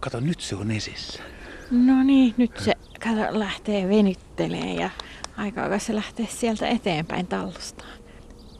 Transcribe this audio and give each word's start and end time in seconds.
Kato, 0.00 0.20
nyt 0.20 0.40
se 0.40 0.56
on 0.56 0.70
esissä. 0.70 1.22
No 1.70 2.02
niin, 2.02 2.34
nyt 2.36 2.56
se 2.58 2.74
kato, 3.04 3.38
lähtee 3.38 3.88
venyttelee 3.88 4.74
ja 4.74 4.90
aika 5.36 5.78
se 5.78 5.94
lähtee 5.94 6.26
sieltä 6.30 6.68
eteenpäin 6.68 7.26
tallustaan. 7.26 7.98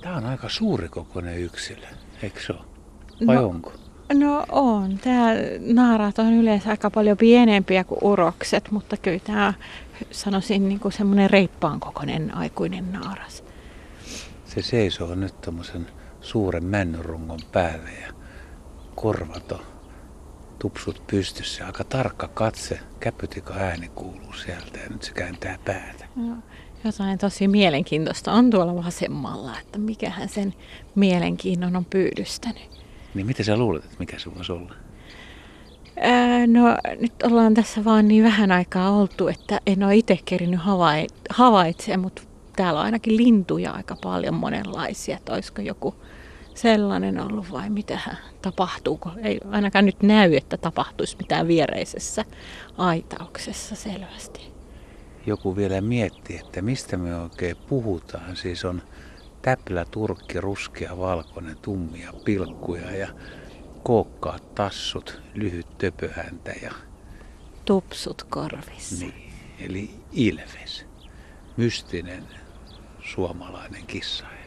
Tämä 0.00 0.16
on 0.16 0.26
aika 0.26 0.48
suurikokoinen 0.48 1.38
yksilö, 1.38 1.86
eikö 2.22 2.40
se 2.40 2.52
ole? 2.52 2.60
Vai 3.26 3.36
No. 3.36 3.46
onko? 3.48 3.72
No 4.14 4.46
on. 4.48 4.98
Tää 4.98 5.34
naarat 5.60 6.18
on 6.18 6.32
yleensä 6.32 6.70
aika 6.70 6.90
paljon 6.90 7.16
pienempiä 7.16 7.84
kuin 7.84 7.98
urokset, 8.02 8.70
mutta 8.70 8.96
kyllä 8.96 9.18
tämä 9.18 9.54
sanoisin 10.10 10.68
niin 10.68 10.80
kuin 10.80 10.92
semmoinen 10.92 11.30
reippaan 11.30 11.80
kokoinen 11.80 12.34
aikuinen 12.34 12.92
naaras. 12.92 13.44
Se 14.44 14.62
seisoo 14.62 15.14
nyt 15.14 15.40
tommosen 15.40 15.86
suuren 16.20 16.64
männyrungon 16.64 17.40
päällä 17.52 17.90
ja 17.90 18.12
korvat 18.94 19.52
on 19.52 19.60
tupsut 20.58 21.02
pystyssä. 21.06 21.66
Aika 21.66 21.84
tarkka 21.84 22.28
katse, 22.28 22.80
käpytikö 23.00 23.52
ääni 23.52 23.88
kuuluu 23.94 24.32
sieltä 24.32 24.78
ja 24.78 24.88
nyt 24.90 25.02
se 25.02 25.12
kääntää 25.12 25.58
päätä. 25.64 26.06
No, 26.16 26.36
jotain 26.84 27.18
tosi 27.18 27.48
mielenkiintoista 27.48 28.32
on 28.32 28.50
tuolla 28.50 28.84
vasemmalla, 28.84 29.58
että 29.60 29.78
mikähän 29.78 30.28
sen 30.28 30.54
mielenkiinnon 30.94 31.76
on 31.76 31.84
pyydystänyt. 31.84 32.70
Niin 33.14 33.26
mitä 33.26 33.42
sä 33.42 33.56
luulet, 33.56 33.84
että 33.84 33.96
mikä 33.98 34.18
se 34.18 34.34
voisi 34.34 34.52
olla? 34.52 34.74
Ää, 36.00 36.46
no 36.46 36.76
nyt 37.00 37.12
ollaan 37.22 37.54
tässä 37.54 37.84
vaan 37.84 38.08
niin 38.08 38.24
vähän 38.24 38.52
aikaa 38.52 38.90
oltu, 38.90 39.28
että 39.28 39.60
en 39.66 39.84
ole 39.84 39.96
itse 39.96 40.18
kerinyt 40.24 40.60
havai- 40.60 41.06
havaitsemaan, 41.30 42.00
mutta 42.00 42.22
täällä 42.56 42.80
on 42.80 42.86
ainakin 42.86 43.16
lintuja 43.16 43.72
aika 43.72 43.96
paljon 44.02 44.34
monenlaisia, 44.34 45.16
että 45.16 45.32
olisiko 45.32 45.62
joku 45.62 45.94
sellainen 46.58 47.20
ollut 47.20 47.52
vai 47.52 47.70
mitähän 47.70 48.18
tapahtuuko. 48.42 49.10
Ei 49.22 49.40
ainakaan 49.50 49.86
nyt 49.86 50.02
näy, 50.02 50.36
että 50.36 50.56
tapahtuisi 50.56 51.16
mitään 51.16 51.48
viereisessä 51.48 52.24
aitauksessa 52.78 53.74
selvästi. 53.74 54.52
Joku 55.26 55.56
vielä 55.56 55.80
miettii, 55.80 56.38
että 56.38 56.62
mistä 56.62 56.96
me 56.96 57.16
oikein 57.16 57.56
puhutaan. 57.68 58.36
Siis 58.36 58.64
on 58.64 58.82
täplä, 59.42 59.84
turkki, 59.84 60.40
ruskea, 60.40 60.98
valkoinen, 60.98 61.56
tummia 61.62 62.12
pilkkuja 62.24 62.90
ja 62.90 63.08
kookkaat 63.82 64.54
tassut, 64.54 65.22
lyhyt 65.34 65.78
töpöhäntä 65.78 66.52
ja 66.62 66.72
Tupsut 67.64 68.22
korvissa. 68.22 69.04
niin. 69.04 69.32
Eli 69.60 69.90
ilves. 70.12 70.86
Mystinen 71.56 72.24
suomalainen 73.04 73.86
kissaeläin. 73.86 74.37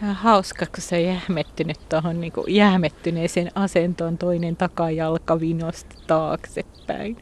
Hauska, 0.00 0.66
kun 0.66 0.82
se 0.82 1.00
jähmettynyt 1.00 1.88
tuohon 1.88 2.20
niin 2.20 2.32
jähmettyneeseen 2.48 3.50
asentoon 3.54 4.18
toinen 4.18 4.56
takajalka 4.56 5.40
vinosti 5.40 5.96
taaksepäin. 6.06 7.16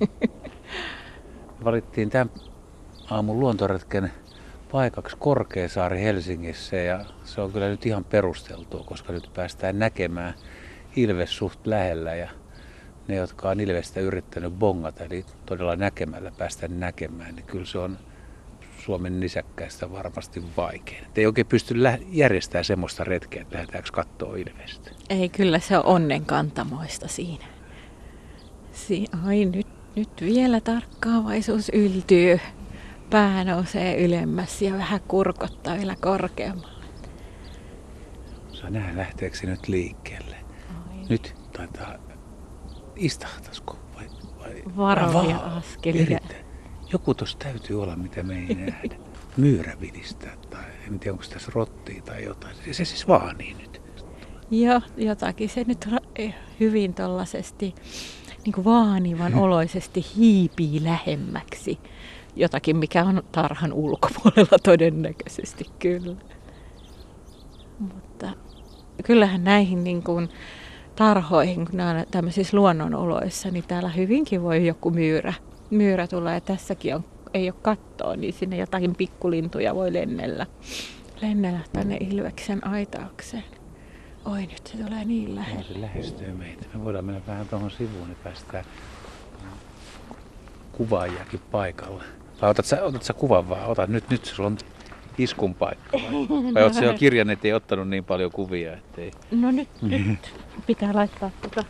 Valittiin 1.64 2.10
tämän 2.10 2.30
aamun 3.10 3.40
luontoretken 3.40 4.12
paikaksi 4.72 5.16
Korkeasaari 5.18 6.02
Helsingissä 6.02 6.76
ja 6.76 7.04
se 7.24 7.40
on 7.40 7.52
kyllä 7.52 7.68
nyt 7.68 7.86
ihan 7.86 8.04
perusteltua, 8.04 8.84
koska 8.84 9.12
nyt 9.12 9.30
päästään 9.34 9.78
näkemään 9.78 10.34
Ilves 10.96 11.36
suht 11.36 11.66
lähellä 11.66 12.14
ja 12.14 12.30
ne, 13.08 13.16
jotka 13.16 13.50
on 13.50 13.60
Ilvestä 13.60 14.00
yrittänyt 14.00 14.52
bongata, 14.52 15.04
eli 15.04 15.24
todella 15.46 15.76
näkemällä 15.76 16.32
päästä 16.38 16.68
näkemään, 16.68 17.34
niin 17.34 17.46
kyllä 17.46 17.66
se 17.66 17.78
on 17.78 17.98
Suomen 18.84 19.20
nisäkkäistä 19.20 19.92
varmasti 19.92 20.42
vaikein. 20.56 21.04
Et 21.04 21.18
ei 21.18 21.26
oikein 21.26 21.46
pysty 21.46 21.82
lä- 21.82 21.98
järjestämään 22.10 22.64
semmoista 22.64 23.04
retkeä, 23.04 23.42
että 23.42 23.54
lähdetäänkö 23.56 23.90
katsoa 23.92 24.36
Ilvestä. 24.36 24.90
Ei, 25.10 25.28
kyllä 25.28 25.58
se 25.58 25.78
on 25.78 25.84
onnenkantamoista 25.84 27.08
siinä. 27.08 27.44
Si- 28.72 29.06
Ai 29.26 29.44
nyt, 29.44 29.66
nyt 29.96 30.08
vielä 30.20 30.60
tarkkaavaisuus 30.60 31.68
yltyy. 31.68 32.40
Pää 33.10 33.44
nousee 33.44 34.04
ylemmäs 34.04 34.62
ja 34.62 34.72
vähän 34.72 35.00
kurkottaa 35.08 35.76
vielä 35.76 35.96
korkeammalle. 36.00 36.84
Saa 38.52 38.70
nähdä, 38.70 38.96
lähteekö 38.96 39.36
se 39.36 39.46
nyt 39.46 39.68
liikkeelle. 39.68 40.36
Ai. 40.88 40.96
Nyt 41.08 41.34
taitaa 41.56 41.94
istahtasko 42.96 43.78
vai, 43.96 44.06
vai 44.38 44.62
Varovia 44.76 45.36
askelia. 45.36 46.02
erittäin. 46.02 46.51
Joku 46.92 47.14
tuossa 47.14 47.38
täytyy 47.38 47.82
olla, 47.82 47.96
mitä 47.96 48.22
me 48.22 48.38
ei 48.38 48.54
nähdä. 48.54 48.96
Myyrä 49.36 49.76
vilistää 49.80 50.36
tai 50.50 50.64
en 50.86 50.98
tiedä, 50.98 51.12
onko 51.12 51.24
tässä 51.32 51.52
rottia 51.54 52.02
tai 52.02 52.24
jotain. 52.24 52.56
Se, 52.56 52.72
se 52.72 52.84
siis 52.84 53.08
vaanii 53.08 53.54
nyt. 53.54 53.82
Joo, 54.50 54.80
jotakin 54.96 55.48
se 55.48 55.64
nyt 55.66 55.88
eh, 56.16 56.34
hyvin 56.60 56.94
tollaisesti 56.94 57.74
niin 58.44 58.52
kuin 58.52 58.64
vaanivan 58.64 59.34
oloisesti 59.44 60.06
hiipii 60.16 60.84
lähemmäksi. 60.84 61.78
Jotakin, 62.36 62.76
mikä 62.76 63.04
on 63.04 63.22
tarhan 63.32 63.72
ulkopuolella 63.72 64.58
todennäköisesti 64.64 65.64
kyllä. 65.78 66.16
Mutta 67.78 68.32
kyllähän 69.04 69.44
näihin 69.44 69.84
niin 69.84 70.02
kuin 70.02 70.28
tarhoihin, 70.96 71.66
kun 71.66 71.76
nämä 71.76 71.90
on 71.90 72.04
tämmöisissä 72.10 72.56
luonnonoloissa, 72.56 73.50
niin 73.50 73.64
täällä 73.68 73.88
hyvinkin 73.88 74.42
voi 74.42 74.66
joku 74.66 74.90
myyrä, 74.90 75.34
myyrä 75.72 76.06
tulla. 76.06 76.32
Ja 76.32 76.40
tässäkin 76.40 76.94
on, 76.94 77.04
ei 77.34 77.50
ole 77.50 77.58
kattoa, 77.62 78.16
niin 78.16 78.34
sinne 78.34 78.56
jotakin 78.56 78.94
pikkulintuja 78.94 79.74
voi 79.74 79.92
lennellä, 79.92 80.46
lennellä 81.22 81.60
tänne 81.72 81.96
Ilveksen 82.00 82.66
aitaukseen. 82.66 83.44
Oi 84.24 84.40
nyt 84.40 84.66
se 84.66 84.76
tulee 84.76 85.04
niin 85.04 85.34
lähelle. 85.34 85.62
se 85.62 85.80
lähestyy 85.80 86.32
meitä. 86.32 86.66
Me 86.74 86.84
voidaan 86.84 87.04
mennä 87.04 87.20
vähän 87.26 87.48
tuohon 87.48 87.70
sivuun, 87.70 88.08
niin 88.08 88.18
päästään 88.24 88.64
kuvaajakin 90.72 91.40
paikalle. 91.50 92.04
Vai 92.42 92.50
otat 92.50 92.66
sä, 92.66 92.84
otat 92.84 93.02
sä 93.02 93.12
kuvan 93.12 93.48
vaan? 93.48 93.66
Ota 93.66 93.86
nyt, 93.86 94.10
nyt 94.10 94.24
sulla 94.24 94.46
on 94.46 94.58
iskun 95.18 95.54
paikka. 95.54 95.98
Vai, 95.98 96.28
vai 96.54 96.62
oot 96.62 96.74
sä 96.74 96.84
jo 96.84 96.94
kirjannut, 96.94 97.32
että 97.32 97.48
ei 97.48 97.54
ottanut 97.54 97.88
niin 97.88 98.04
paljon 98.04 98.32
kuvia, 98.32 98.72
ettei... 98.72 99.10
No 99.30 99.50
nyt, 99.50 99.68
nyt 99.82 100.34
pitää 100.66 100.94
laittaa 100.94 101.30
tota 101.42 101.64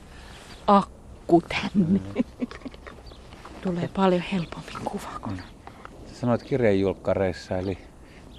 akku 0.67 1.43
tänne. 1.49 2.01
Tulee 3.63 3.89
paljon 3.97 4.23
helpommin 4.33 4.85
kuva. 4.85 5.19
Kun... 5.23 5.37
Sä 6.07 6.21
sanoit 6.21 6.43
kirjanjulkkareissa, 6.43 7.59
eli 7.59 7.79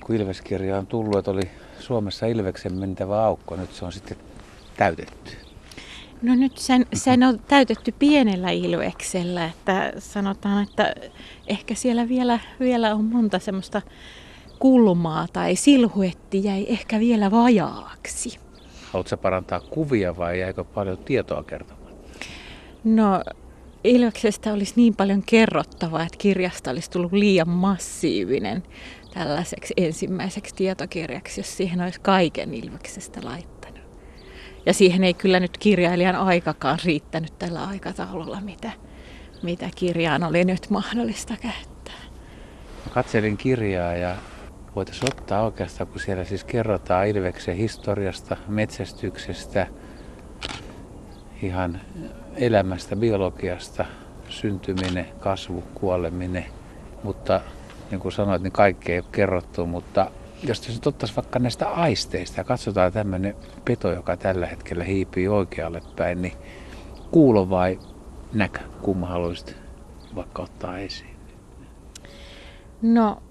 kun 0.05 0.15
Ilveskirja 0.15 0.77
on 0.77 0.87
tullut, 0.87 1.15
että 1.15 1.31
oli 1.31 1.49
Suomessa 1.79 2.25
Ilveksen 2.25 2.73
mentävä 2.73 3.25
aukko, 3.25 3.55
nyt 3.55 3.73
se 3.73 3.85
on 3.85 3.91
sitten 3.91 4.17
täytetty. 4.77 5.31
No 6.21 6.35
nyt 6.35 6.57
sen, 6.57 6.85
sen 6.93 7.23
on 7.23 7.39
täytetty 7.39 7.91
pienellä 7.91 8.49
ilveksellä, 8.49 9.45
että 9.45 9.93
sanotaan, 9.97 10.63
että 10.63 10.95
ehkä 11.47 11.75
siellä 11.75 12.07
vielä, 12.07 12.39
vielä 12.59 12.95
on 12.95 13.05
monta 13.05 13.39
semmoista 13.39 13.81
kulmaa 14.59 15.27
tai 15.33 15.55
silhuetti 15.55 16.43
jäi 16.43 16.65
ehkä 16.69 16.99
vielä 16.99 17.31
vajaaksi. 17.31 18.39
Haluatko 18.91 19.17
parantaa 19.17 19.59
kuvia 19.59 20.17
vai 20.17 20.39
jäikö 20.39 20.63
paljon 20.63 20.97
tietoa 20.97 21.43
kertomaan? 21.43 21.93
No 22.83 23.21
Ilveksestä 23.83 24.53
olisi 24.53 24.73
niin 24.75 24.95
paljon 24.95 25.23
kerrottavaa, 25.25 26.03
että 26.03 26.17
kirjasta 26.17 26.71
olisi 26.71 26.91
tullut 26.91 27.13
liian 27.13 27.49
massiivinen 27.49 28.63
tällaiseksi 29.13 29.73
ensimmäiseksi 29.77 30.55
tietokirjaksi, 30.55 31.39
jos 31.39 31.57
siihen 31.57 31.81
olisi 31.81 32.01
kaiken 32.01 32.53
Ilveksestä 32.53 33.19
laittanut. 33.23 33.81
Ja 34.65 34.73
siihen 34.73 35.03
ei 35.03 35.13
kyllä 35.13 35.39
nyt 35.39 35.57
kirjailijan 35.57 36.15
aikakaan 36.15 36.79
riittänyt 36.85 37.39
tällä 37.39 37.63
aikataululla, 37.63 38.41
mitä, 38.41 38.71
mitä 39.41 39.69
kirjaan 39.75 40.23
oli 40.23 40.45
nyt 40.45 40.69
mahdollista 40.69 41.33
käyttää. 41.41 42.01
Katselin 42.93 43.37
kirjaa 43.37 43.95
ja 43.95 44.15
voitaisiin 44.75 45.11
ottaa 45.11 45.43
oikeastaan, 45.43 45.87
kun 45.87 45.99
siellä 45.99 46.23
siis 46.23 46.43
kerrotaan 46.43 47.07
Ilveksen 47.07 47.55
historiasta, 47.55 48.37
metsästyksestä, 48.47 49.67
ihan 51.41 51.81
elämästä, 52.37 52.95
biologiasta, 52.95 53.85
syntyminen, 54.29 55.07
kasvu, 55.19 55.63
kuoleminen. 55.73 56.45
Mutta 57.03 57.41
niin 57.91 57.99
kuin 57.99 58.11
sanoit, 58.11 58.41
niin 58.41 58.51
kaikki 58.51 58.91
ei 58.91 58.99
ole 58.99 59.05
kerrottu, 59.11 59.65
mutta 59.65 60.11
jos 60.43 60.67
nyt 60.67 61.15
vaikka 61.15 61.39
näistä 61.39 61.69
aisteista 61.69 62.39
ja 62.39 62.43
katsotaan 62.43 62.93
tämmöinen 62.93 63.35
peto, 63.65 63.91
joka 63.91 64.17
tällä 64.17 64.45
hetkellä 64.45 64.83
hiipii 64.83 65.27
oikealle 65.27 65.81
päin, 65.95 66.21
niin 66.21 66.33
kuulo 67.11 67.49
vai 67.49 67.79
näkö, 68.33 68.59
kumma 68.81 69.07
haluaisit 69.07 69.55
vaikka 70.15 70.41
ottaa 70.43 70.77
esiin? 70.77 71.15
No, 72.81 73.23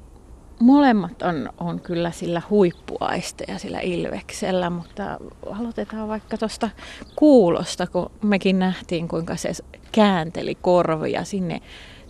molemmat 0.60 1.22
on, 1.22 1.50
on 1.58 1.80
kyllä 1.80 2.10
sillä 2.10 2.42
huippuaisteja 2.50 3.58
sillä 3.58 3.80
Ilveksellä, 3.80 4.70
mutta 4.70 5.18
aloitetaan 5.58 6.08
vaikka 6.08 6.38
tuosta 6.38 6.70
kuulosta, 7.16 7.86
kun 7.86 8.10
mekin 8.22 8.58
nähtiin, 8.58 9.08
kuinka 9.08 9.36
se 9.36 9.52
käänteli 9.92 10.54
korvia 10.54 11.24
sinne 11.24 11.60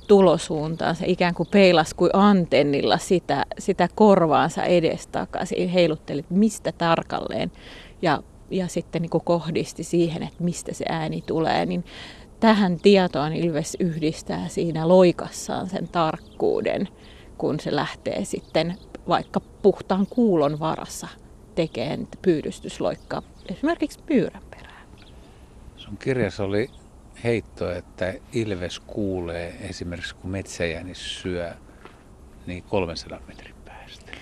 tulosuuntaan. 0.06 0.96
Se 0.96 1.06
ikään 1.06 1.34
kuin 1.34 1.48
peilasi 1.52 1.94
kuin 1.94 2.10
antennilla 2.12 2.98
sitä, 2.98 3.46
sitä 3.58 3.88
korvaansa 3.94 4.64
edestakaisin, 4.64 5.68
heilutteli, 5.68 6.24
mistä 6.30 6.72
tarkalleen 6.72 7.52
ja, 8.02 8.22
ja 8.50 8.68
sitten 8.68 9.02
niin 9.02 9.10
kuin 9.10 9.24
kohdisti 9.24 9.84
siihen, 9.84 10.22
että 10.22 10.44
mistä 10.44 10.74
se 10.74 10.84
ääni 10.88 11.22
tulee. 11.26 11.66
Niin 11.66 11.84
tähän 12.40 12.76
tietoon 12.80 13.32
Ilves 13.32 13.76
yhdistää 13.80 14.48
siinä 14.48 14.88
loikassaan 14.88 15.68
sen 15.68 15.88
tarkkuuden, 15.88 16.88
kun 17.42 17.60
se 17.60 17.76
lähtee 17.76 18.24
sitten 18.24 18.78
vaikka 19.08 19.40
puhtaan 19.40 20.06
kuulon 20.06 20.60
varassa 20.60 21.08
tekemään 21.54 22.08
pyydystysloikkaa 22.22 23.22
esimerkiksi 23.50 24.00
pyyrän 24.06 24.42
perään. 24.50 24.86
Sun 25.76 25.96
kirjassa 25.96 26.44
oli 26.44 26.70
heitto, 27.24 27.70
että 27.70 28.14
Ilves 28.32 28.80
kuulee 28.80 29.56
esimerkiksi 29.60 30.14
kun 30.14 30.30
metsäjänis 30.30 31.22
syö 31.22 31.54
niin 32.46 32.62
300 32.62 33.20
metrin 33.28 33.54
päästä. 33.64 34.12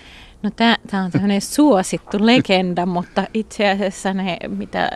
No 0.43 0.51
tämä 0.51 1.05
on 1.05 1.11
tämmöinen 1.11 1.41
suosittu 1.41 2.19
legenda, 2.21 2.87
mutta 2.87 3.25
itse 3.35 3.71
asiassa 3.71 4.15
ne, 4.15 4.37
mitä 4.49 4.91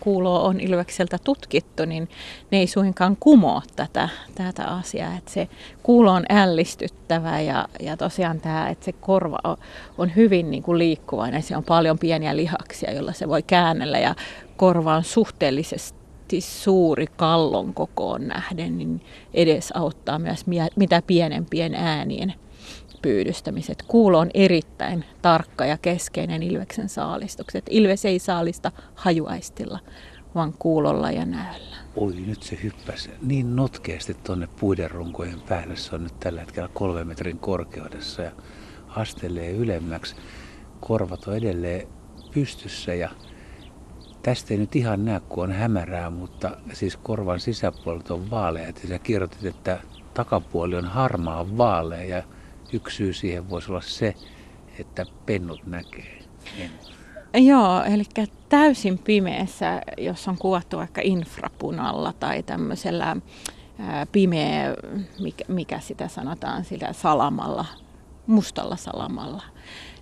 kuulo 0.00 0.44
on 0.44 0.60
Ilvekseltä 0.60 1.18
tutkittu, 1.24 1.84
niin 1.84 2.08
ne 2.50 2.58
ei 2.58 2.66
suinkaan 2.66 3.16
kumoa 3.20 3.62
tätä, 3.76 4.08
tätä 4.34 4.64
asiaa. 4.64 5.16
Että 5.16 5.30
se 5.30 5.48
kuulo 5.82 6.12
on 6.12 6.24
ällistyttävä 6.28 7.40
ja, 7.40 7.68
ja 7.80 7.96
tosiaan 7.96 8.40
tämä, 8.40 8.68
että 8.68 8.84
se 8.84 8.92
korva 8.92 9.38
on, 9.44 9.56
on 9.98 10.16
hyvin 10.16 10.50
niin 10.50 10.62
kuin 10.62 10.78
liikkuvainen. 10.78 11.42
Se 11.42 11.56
on 11.56 11.64
paljon 11.64 11.98
pieniä 11.98 12.36
lihaksia, 12.36 12.92
joilla 12.92 13.12
se 13.12 13.28
voi 13.28 13.42
käännellä 13.42 13.98
ja 13.98 14.14
korva 14.56 14.96
on 14.96 15.04
suhteellisesti 15.04 16.40
suuri 16.40 17.06
kallon 17.06 17.74
kokoon 17.74 18.28
nähden, 18.28 18.78
niin 18.78 19.00
edes 19.34 19.72
auttaa 19.74 20.18
myös 20.18 20.46
mitä 20.76 21.02
pienempien 21.06 21.74
äänien 21.74 22.34
pyydystämiset. 23.02 23.84
Kuulo 23.88 24.18
on 24.18 24.30
erittäin 24.34 25.04
tarkka 25.22 25.66
ja 25.66 25.78
keskeinen 25.78 26.42
Ilveksen 26.42 26.88
saalistukset. 26.88 27.64
Ilves 27.70 28.04
ei 28.04 28.18
saalista 28.18 28.72
hajuaistilla, 28.94 29.78
vaan 30.34 30.54
kuulolla 30.58 31.10
ja 31.10 31.26
näöllä. 31.26 31.76
Oi, 31.96 32.12
nyt 32.12 32.42
se 32.42 32.58
hyppäsi 32.62 33.10
niin 33.22 33.56
notkeasti 33.56 34.14
tuonne 34.14 34.48
puiden 34.60 34.90
runkojen 34.90 35.40
päälle. 35.40 35.76
Se 35.76 35.94
on 35.94 36.02
nyt 36.02 36.20
tällä 36.20 36.40
hetkellä 36.40 36.68
kolme 36.74 37.04
metrin 37.04 37.38
korkeudessa 37.38 38.22
ja 38.22 38.30
astelee 38.88 39.50
ylemmäksi. 39.50 40.16
Korvat 40.80 41.28
on 41.28 41.36
edelleen 41.36 41.88
pystyssä 42.30 42.94
ja 42.94 43.10
tästä 44.22 44.54
ei 44.54 44.60
nyt 44.60 44.76
ihan 44.76 45.04
näe, 45.04 45.20
kun 45.20 45.44
on 45.44 45.52
hämärää, 45.52 46.10
mutta 46.10 46.56
siis 46.72 46.96
korvan 46.96 47.40
sisäpuolet 47.40 48.10
on 48.10 48.30
vaaleat. 48.30 48.82
Ja 48.82 48.88
sä 48.88 48.98
kirjoitit, 48.98 49.44
että 49.44 49.78
takapuoli 50.14 50.76
on 50.76 50.84
harmaa 50.84 51.56
vaalea 51.58 52.04
ja 52.04 52.22
yksi 52.72 52.96
syy 52.96 53.12
siihen 53.12 53.50
voisi 53.50 53.70
olla 53.70 53.80
se, 53.80 54.14
että 54.78 55.06
pennut 55.26 55.66
näkee. 55.66 56.18
En. 56.58 56.70
Joo, 57.46 57.84
eli 57.84 58.04
täysin 58.48 58.98
pimeässä, 58.98 59.82
jos 59.98 60.28
on 60.28 60.38
kuvattu 60.38 60.76
vaikka 60.76 61.00
infrapunalla 61.04 62.12
tai 62.12 62.42
tämmöisellä 62.42 63.16
pimeä, 64.12 64.74
mikä, 65.20 65.44
mikä 65.48 65.80
sitä 65.80 66.08
sanotaan, 66.08 66.64
sillä 66.64 66.92
salamalla, 66.92 67.66
mustalla 68.26 68.76
salamalla, 68.76 69.42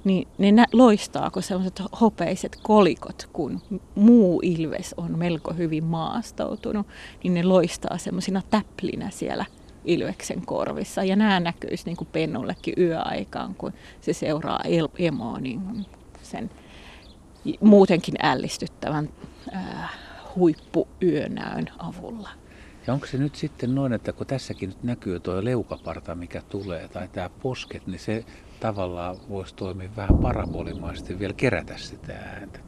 niin 0.05 0.29
ne 0.39 0.53
nä- 0.53 0.67
loistaako 0.73 1.41
sellaiset 1.41 1.83
hopeiset 2.01 2.59
kolikot, 2.63 3.29
kun 3.33 3.63
muu 3.95 4.41
ilves 4.43 4.95
on 4.97 5.19
melko 5.19 5.53
hyvin 5.53 5.85
maastoutunut, 5.85 6.87
niin 7.25 7.35
ne 7.35 7.43
loistaa 7.43 7.99
semmoisina 7.99 8.43
täplinä 8.51 9.11
siellä 9.11 9.45
ilveksen 9.89 10.47
korvissa. 10.47 11.05
Ja 11.05 11.17
nämä 11.17 11.41
näkyisi 11.41 11.87
niin 11.87 11.97
kuin 11.97 12.09
pennullekin 12.13 12.75
yöaikaan, 12.79 13.55
kun 13.55 13.73
se 14.01 14.13
seuraa 14.13 14.61
emoa 14.99 15.39
niin 15.39 15.87
sen 16.23 16.51
muutenkin 17.61 18.15
ällistyttävän 18.23 19.09
äh, 19.55 19.91
huippuyönäön 20.37 21.67
avulla. 21.79 22.29
Ja 22.87 22.95
onko 22.95 23.07
se 23.07 23.19
nyt 23.19 23.35
sitten 23.35 23.75
noin, 23.75 23.93
että 23.93 24.13
kun 24.13 24.27
tässäkin 24.27 24.69
nyt 24.69 24.83
näkyy 24.83 25.21
tuo 25.21 25.45
leukaparta, 25.45 26.15
mikä 26.15 26.43
tulee, 26.49 26.89
tai 26.89 27.09
tämä 27.09 27.31
posket, 27.43 27.87
niin 27.87 28.01
se 28.01 28.25
tavallaan 28.61 29.17
voisi 29.29 29.55
toimia 29.55 29.91
vähän 29.97 30.19
parabolimaisesti 30.19 31.19
vielä 31.19 31.33
kerätä 31.33 31.77
sitä 31.77 32.13
ääntä 32.13 32.59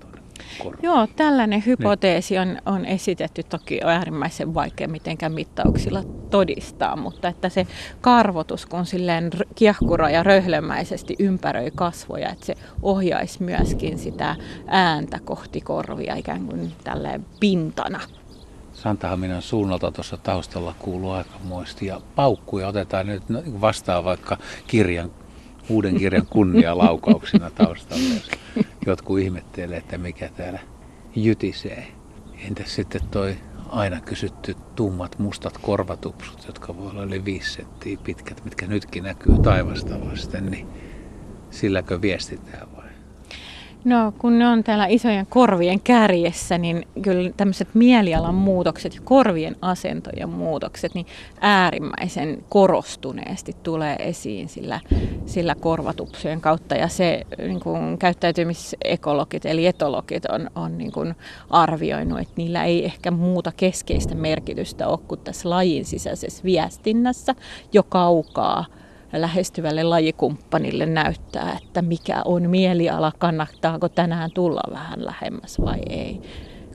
korvaan. 0.58 0.82
Joo, 0.82 1.06
tällainen 1.16 1.62
hypoteesi 1.66 2.38
on, 2.38 2.58
on 2.66 2.84
esitetty. 2.84 3.42
Toki 3.42 3.80
on 3.84 3.90
äärimmäisen 3.90 4.54
vaikea 4.54 4.88
mitenkään 4.88 5.32
mittauksilla 5.32 6.02
todistaa, 6.30 6.96
mutta 6.96 7.28
että 7.28 7.48
se 7.48 7.66
karvotus, 8.00 8.66
kun 8.66 8.86
silleen 8.86 9.30
kiehkura 9.54 10.10
ja 10.10 10.22
röhlemäisesti 10.22 11.16
ympäröi 11.18 11.70
kasvoja, 11.74 12.30
että 12.30 12.46
se 12.46 12.54
ohjaisi 12.82 13.42
myöskin 13.42 13.98
sitä 13.98 14.36
ääntä 14.66 15.18
kohti 15.24 15.60
korvia 15.60 16.14
ikään 16.14 16.46
kuin 16.46 16.72
tälleen 16.84 17.26
pintana. 17.40 18.00
Santahaminan 18.72 19.42
suunnalta 19.42 19.90
tuossa 19.90 20.16
taustalla 20.16 20.74
kuuluu 20.78 21.12
ja 21.80 22.00
paukkuja 22.16 22.68
otetaan 22.68 23.06
nyt 23.06 23.22
vastaan 23.60 24.04
vaikka 24.04 24.36
kirjan 24.66 25.10
uuden 25.70 25.96
kirjan 25.96 26.26
kunnialaukauksina 26.26 27.50
taustalla, 27.50 28.14
jos 28.14 28.30
jotkut 28.86 29.18
ihmettelee, 29.18 29.78
että 29.78 29.98
mikä 29.98 30.28
täällä 30.28 30.60
jytisee. 31.16 31.86
Entäs 32.46 32.74
sitten 32.74 33.00
toi 33.10 33.36
aina 33.68 34.00
kysytty 34.00 34.56
tummat 34.76 35.18
mustat 35.18 35.58
korvatupsut, 35.58 36.46
jotka 36.46 36.76
voi 36.76 36.90
olla 36.90 37.02
yli 37.02 37.24
viisi 37.24 37.50
senttiä 37.50 37.98
pitkät, 38.04 38.44
mitkä 38.44 38.66
nytkin 38.66 39.04
näkyy 39.04 39.38
taivasta 39.42 40.00
vasten, 40.10 40.46
niin 40.46 40.66
silläkö 41.50 42.02
viestitään 42.02 42.76
vai? 42.76 42.79
No 43.84 44.12
kun 44.18 44.38
ne 44.38 44.48
on 44.48 44.64
täällä 44.64 44.86
isojen 44.86 45.26
korvien 45.26 45.80
kärjessä, 45.80 46.58
niin 46.58 46.88
kyllä 47.02 47.30
tämmöiset 47.36 47.68
mielialan 47.74 48.34
muutokset 48.34 48.94
ja 48.94 49.00
korvien 49.04 49.56
asentojen 49.62 50.28
muutokset 50.28 50.94
niin 50.94 51.06
äärimmäisen 51.40 52.44
korostuneesti 52.48 53.56
tulee 53.62 53.96
esiin 53.98 54.48
sillä, 54.48 54.80
sillä 55.26 55.54
korvatupsujen 55.54 56.40
kautta. 56.40 56.74
Ja 56.74 56.88
se 56.88 57.26
niin 57.38 57.60
kuin 57.60 57.98
käyttäytymisekologit 57.98 59.46
eli 59.46 59.66
etologit 59.66 60.24
on, 60.26 60.50
on 60.54 60.78
niin 60.78 60.92
kuin 60.92 61.14
arvioinut, 61.50 62.20
että 62.20 62.34
niillä 62.36 62.64
ei 62.64 62.84
ehkä 62.84 63.10
muuta 63.10 63.52
keskeistä 63.56 64.14
merkitystä 64.14 64.88
ole 64.88 64.98
kuin 65.08 65.20
tässä 65.20 65.50
lajin 65.50 65.84
sisäisessä 65.84 66.44
viestinnässä 66.44 67.34
jo 67.72 67.82
kaukaa– 67.82 68.64
lähestyvälle 69.12 69.82
lajikumppanille 69.82 70.86
näyttää, 70.86 71.58
että 71.62 71.82
mikä 71.82 72.22
on 72.24 72.50
mieliala, 72.50 73.12
kannattaako 73.18 73.88
tänään 73.88 74.30
tulla 74.34 74.62
vähän 74.70 75.04
lähemmäs 75.04 75.60
vai 75.60 75.80
ei. 75.88 76.20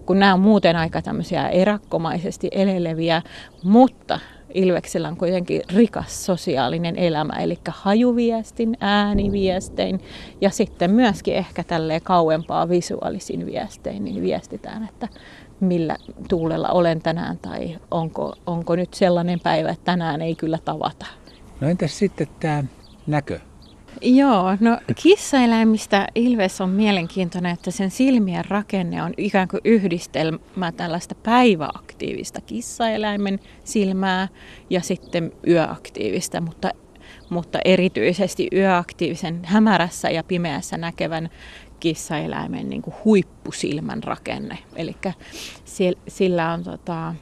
Kun 0.05 0.19
nämä 0.19 0.33
on 0.33 0.39
muuten 0.39 0.75
aika 0.75 1.01
tämmöisiä 1.01 1.49
erakkomaisesti 1.49 2.47
eleleviä, 2.51 3.21
mutta 3.63 4.19
Ilveksellä 4.55 5.07
on 5.07 5.17
kuitenkin 5.17 5.61
rikas 5.75 6.25
sosiaalinen 6.25 6.95
elämä, 6.95 7.33
eli 7.33 7.59
hajuviestin, 7.67 8.77
ääniviestein 8.79 10.01
ja 10.41 10.49
sitten 10.49 10.91
myöskin 10.91 11.35
ehkä 11.35 11.63
tälleen 11.63 12.01
kauempaa 12.01 12.69
visuaalisin 12.69 13.45
viestein, 13.45 14.03
niin 14.03 14.23
viestitään, 14.23 14.83
että 14.83 15.07
millä 15.59 15.97
tuulella 16.29 16.69
olen 16.69 17.01
tänään 17.01 17.37
tai 17.37 17.77
onko, 17.91 18.33
onko 18.45 18.75
nyt 18.75 18.93
sellainen 18.93 19.39
päivä, 19.39 19.69
että 19.69 19.85
tänään 19.85 20.21
ei 20.21 20.35
kyllä 20.35 20.59
tavata. 20.65 21.05
No 21.61 21.69
entäs 21.69 21.99
sitten 21.99 22.27
tämä 22.39 22.63
näkö? 23.07 23.39
Joo, 24.01 24.57
no 24.59 24.79
kissaeläimistä 24.95 26.07
Ilves 26.15 26.61
on 26.61 26.69
mielenkiintoinen, 26.69 27.53
että 27.53 27.71
sen 27.71 27.91
silmien 27.91 28.45
rakenne 28.45 29.03
on 29.03 29.13
ikään 29.17 29.47
kuin 29.47 29.61
yhdistelmä 29.63 30.71
tällaista 30.71 31.15
päiväaktiivista 31.15 32.41
kissaeläimen 32.41 33.39
silmää 33.63 34.27
ja 34.69 34.81
sitten 34.81 35.31
yöaktiivista, 35.47 36.41
mutta, 36.41 36.71
mutta 37.29 37.59
erityisesti 37.65 38.47
yöaktiivisen 38.53 39.41
hämärässä 39.45 40.09
ja 40.09 40.23
pimeässä 40.23 40.77
näkevän 40.77 41.29
kissaeläimen 41.79 42.69
niin 42.69 42.81
kuin 42.81 42.95
huippusilmän 43.05 44.03
rakenne. 44.03 44.57
Eli 44.75 44.95
sillä 46.07 46.51
on 46.51 46.63
tota, 46.63 47.15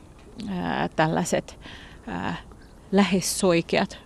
ää, 0.49 0.89
tällaiset 0.95 1.59
ää, 2.07 2.35
lähes 2.91 3.39
soikeat 3.39 4.03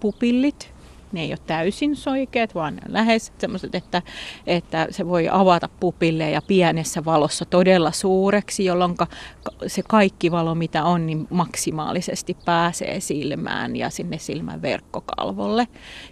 pupillit. 0.00 0.74
Ne 1.12 1.20
ei 1.20 1.30
ole 1.30 1.38
täysin 1.46 1.96
soikeat, 1.96 2.54
vaan 2.54 2.76
ne 2.76 2.82
on 2.86 2.92
lähes 2.92 3.32
sellaiset, 3.38 3.74
että, 3.74 4.02
että 4.46 4.86
se 4.90 5.08
voi 5.08 5.28
avata 5.30 5.68
pupille 5.80 6.30
ja 6.30 6.42
pienessä 6.42 7.04
valossa 7.04 7.44
todella 7.44 7.92
suureksi, 7.92 8.64
jolloin 8.64 8.94
se 9.66 9.82
kaikki 9.88 10.30
valo, 10.30 10.54
mitä 10.54 10.84
on, 10.84 11.06
niin 11.06 11.26
maksimaalisesti 11.30 12.36
pääsee 12.44 13.00
silmään 13.00 13.76
ja 13.76 13.90
sinne 13.90 14.18
silmän 14.18 14.62
verkkokalvolle. 14.62 15.68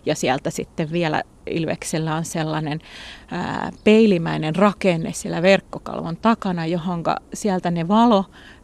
Ja 0.07 0.15
sieltä 0.15 0.51
sitten 0.51 0.93
vielä 0.93 1.23
Ilveksellä 1.47 2.15
on 2.17 2.25
sellainen 2.25 2.81
ää, 3.31 3.71
peilimäinen 3.85 4.57
rakenne 4.57 5.13
siellä 5.13 5.43
verkkokalvon 5.43 6.17
takana, 6.17 6.67
johon 6.67 7.05
sieltä 7.35 7.71
ne 7.71 7.89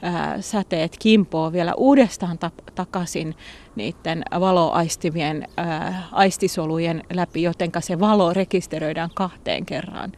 valosäteet 0.03 0.97
kimpoo 0.99 1.53
vielä 1.53 1.75
uudestaan 1.75 2.39
ta- 2.39 2.51
takaisin 2.75 3.35
niiden 3.77 4.23
valoaistivien 4.41 5.49
ää, 5.57 6.09
aistisolujen 6.13 7.03
läpi, 7.13 7.43
joten 7.43 7.71
se 7.81 8.01
valo 8.01 8.33
rekisteröidään 8.33 9.11
kahteen 9.15 9.67
kerran. 9.67 10.13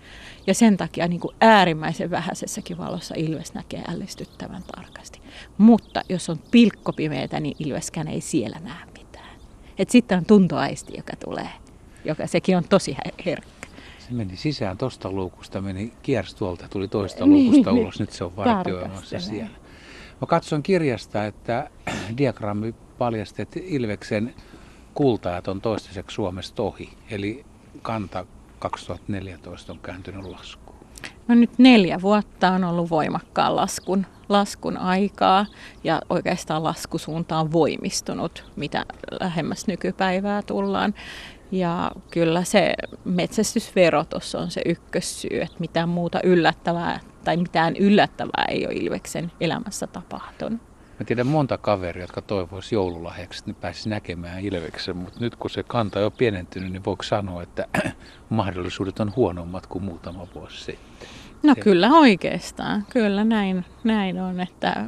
Ja 0.46 0.54
sen 0.54 0.76
takia 0.76 1.08
niin 1.08 1.20
kuin 1.20 1.36
äärimmäisen 1.40 2.10
vähäisessäkin 2.10 2.78
valossa 2.78 3.14
ilves 3.18 3.54
näkee 3.54 3.82
ällistyttävän 3.88 4.62
tarkasti. 4.76 5.20
Mutta 5.58 6.02
jos 6.08 6.30
on 6.30 6.38
pilkkopimeitä, 6.50 7.40
niin 7.40 7.56
ilveskään 7.58 8.08
ei 8.08 8.20
siellä 8.20 8.60
näe 8.64 8.86
mitään. 8.98 9.36
Et 9.78 9.90
sitten 9.90 10.18
on 10.18 10.24
tuntoaisti, 10.24 10.92
joka 10.96 11.12
tulee, 11.24 11.50
joka 12.04 12.26
sekin 12.26 12.56
on 12.56 12.64
tosi 12.64 12.96
herkkä. 13.26 13.68
Se 13.98 14.14
meni 14.14 14.36
sisään 14.36 14.78
tosta 14.78 15.12
luukusta, 15.12 15.60
meni 15.60 15.92
kiersi 16.02 16.36
tuolta, 16.36 16.68
tuli 16.70 16.88
toista 16.88 17.26
niin, 17.26 17.46
luukusta 17.46 17.72
niin, 17.72 17.82
ulos. 17.82 18.00
Nyt 18.00 18.12
se 18.12 18.24
on 18.24 18.36
vartioimassa 18.36 19.20
siellä. 19.20 19.59
Mä 20.20 20.26
katson 20.26 20.62
kirjasta, 20.62 21.24
että 21.24 21.70
diagrammi 22.18 22.74
paljasti, 22.98 23.42
että 23.42 23.60
Ilveksen 23.62 24.34
kultaajat 24.94 25.48
on 25.48 25.60
toistaiseksi 25.60 26.14
Suomesta 26.14 26.62
ohi. 26.62 26.90
Eli 27.10 27.44
kanta 27.82 28.26
2014 28.58 29.72
on 29.72 29.78
kääntynyt 29.78 30.24
laskuun. 30.24 30.78
No 31.28 31.34
nyt 31.34 31.58
neljä 31.58 32.00
vuotta 32.02 32.50
on 32.50 32.64
ollut 32.64 32.90
voimakkaan 32.90 33.56
laskun, 33.56 34.06
laskun 34.28 34.76
aikaa 34.76 35.46
ja 35.84 36.02
oikeastaan 36.10 36.64
laskusuunta 36.64 37.38
on 37.38 37.52
voimistunut, 37.52 38.44
mitä 38.56 38.84
lähemmäs 39.20 39.66
nykypäivää 39.66 40.42
tullaan. 40.42 40.94
Ja 41.52 41.92
kyllä 42.10 42.44
se 42.44 42.74
metsästysvero 43.04 44.04
tuossa 44.04 44.38
on 44.38 44.50
se 44.50 44.62
ykkössyy, 44.66 45.40
että 45.42 45.56
mitään 45.58 45.88
muuta 45.88 46.20
yllättävää 46.24 47.00
tai 47.24 47.36
mitään 47.36 47.76
yllättävää 47.76 48.44
ei 48.48 48.66
ole 48.66 48.74
Ilveksen 48.74 49.32
elämässä 49.40 49.86
tapahtunut. 49.86 50.60
Mä 51.00 51.04
tiedän 51.04 51.26
monta 51.26 51.58
kaveria, 51.58 52.02
jotka 52.02 52.22
toivoisi 52.22 52.74
joululahjaksi, 52.74 53.38
että 53.38 53.50
ne 53.50 53.56
pääsisi 53.60 53.88
näkemään 53.88 54.40
Ilveksen, 54.40 54.96
mutta 54.96 55.20
nyt 55.20 55.36
kun 55.36 55.50
se 55.50 55.62
kanta 55.62 55.98
on 55.98 56.02
jo 56.02 56.10
pienentynyt, 56.10 56.72
niin 56.72 56.84
voiko 56.84 57.02
sanoa, 57.02 57.42
että 57.42 57.66
mahdollisuudet 58.28 59.00
on 59.00 59.12
huonommat 59.16 59.66
kuin 59.66 59.84
muutama 59.84 60.26
vuosi 60.34 60.64
sitten? 60.64 61.08
No 61.42 61.54
kyllä 61.60 61.90
oikeastaan, 61.90 62.86
kyllä 62.90 63.24
näin, 63.24 63.64
näin 63.84 64.20
on, 64.20 64.40
että 64.40 64.86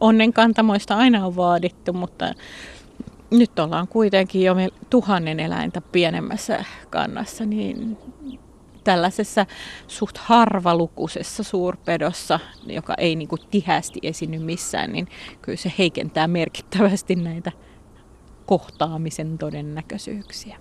onnen 0.00 0.32
kantamoista 0.32 0.96
aina 0.96 1.26
on 1.26 1.36
vaadittu, 1.36 1.92
mutta 1.92 2.34
nyt 3.30 3.58
ollaan 3.58 3.88
kuitenkin 3.88 4.42
jo 4.42 4.54
tuhannen 4.90 5.40
eläintä 5.40 5.80
pienemmässä 5.80 6.64
kannassa, 6.90 7.44
niin 7.44 7.98
tällaisessa 8.86 9.46
suht 9.88 10.18
harvalukuisessa 10.18 11.42
suurpedossa, 11.42 12.40
joka 12.66 12.94
ei 12.98 13.16
niin 13.16 13.28
kuin 13.28 13.40
tihästi 13.50 14.00
esiinny 14.02 14.38
missään, 14.38 14.92
niin 14.92 15.08
kyllä 15.42 15.58
se 15.58 15.72
heikentää 15.78 16.28
merkittävästi 16.28 17.16
näitä 17.16 17.52
kohtaamisen 18.46 19.38
todennäköisyyksiä. 19.38 20.56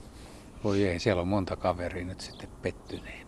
Voi 0.64 0.88
ei, 0.88 1.00
siellä 1.00 1.22
on 1.22 1.28
monta 1.28 1.56
kaveria 1.56 2.06
nyt 2.06 2.22
sitten 2.22 2.50
pettyneen 2.62 3.25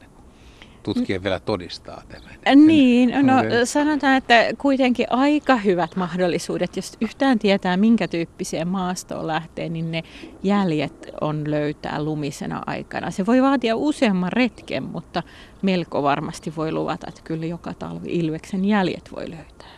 tutkija 0.94 1.24
vielä 1.24 1.40
todistaa 1.40 2.02
tämän. 2.08 2.30
Äh, 2.48 2.56
niin, 2.56 3.10
no 3.10 3.34
sanotaan, 3.64 4.18
että 4.18 4.34
kuitenkin 4.58 5.08
aika 5.10 5.56
hyvät 5.56 5.96
mahdollisuudet, 5.96 6.76
jos 6.76 6.98
yhtään 7.02 7.40
tietää 7.40 7.78
minkä 7.78 8.08
tyyppiseen 8.08 8.68
maastoon 8.68 9.28
lähtee, 9.28 9.70
niin 9.70 9.92
ne 9.92 10.04
jäljet 10.44 11.08
on 11.22 11.52
löytää 11.52 12.04
lumisena 12.04 12.64
aikana. 12.66 13.12
Se 13.12 13.26
voi 13.26 13.42
vaatia 13.42 13.76
useamman 13.76 14.34
retken, 14.34 14.84
mutta 14.84 15.24
melko 15.62 16.04
varmasti 16.04 16.54
voi 16.56 16.72
luvata, 16.72 17.08
että 17.10 17.22
kyllä 17.24 17.46
joka 17.46 17.74
talvi 17.74 18.10
Ilveksen 18.10 18.66
jäljet 18.66 19.10
voi 19.16 19.30
löytää. 19.30 19.78